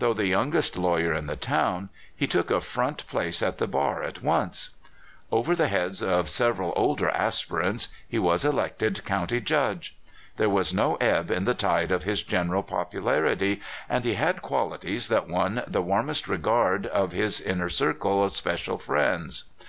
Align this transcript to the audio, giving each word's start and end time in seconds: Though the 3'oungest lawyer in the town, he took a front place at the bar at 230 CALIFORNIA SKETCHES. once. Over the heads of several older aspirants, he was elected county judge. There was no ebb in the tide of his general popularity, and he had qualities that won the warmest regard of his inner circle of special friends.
Though 0.00 0.12
the 0.12 0.24
3'oungest 0.32 0.76
lawyer 0.76 1.14
in 1.14 1.28
the 1.28 1.36
town, 1.36 1.90
he 2.16 2.26
took 2.26 2.50
a 2.50 2.60
front 2.60 3.06
place 3.06 3.40
at 3.40 3.58
the 3.58 3.68
bar 3.68 4.02
at 4.02 4.16
230 4.16 4.20
CALIFORNIA 4.20 4.52
SKETCHES. 4.52 4.72
once. 5.30 5.30
Over 5.30 5.54
the 5.54 5.68
heads 5.68 6.02
of 6.02 6.28
several 6.28 6.72
older 6.74 7.08
aspirants, 7.10 7.88
he 8.08 8.18
was 8.18 8.44
elected 8.44 9.04
county 9.04 9.40
judge. 9.40 9.96
There 10.38 10.50
was 10.50 10.74
no 10.74 10.96
ebb 10.96 11.30
in 11.30 11.44
the 11.44 11.54
tide 11.54 11.92
of 11.92 12.02
his 12.02 12.24
general 12.24 12.64
popularity, 12.64 13.60
and 13.88 14.04
he 14.04 14.14
had 14.14 14.42
qualities 14.42 15.06
that 15.06 15.28
won 15.28 15.62
the 15.68 15.82
warmest 15.82 16.26
regard 16.26 16.86
of 16.88 17.12
his 17.12 17.40
inner 17.40 17.68
circle 17.68 18.24
of 18.24 18.32
special 18.34 18.76
friends. 18.76 19.44